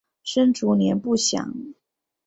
[0.23, 1.53] 生卒年不详。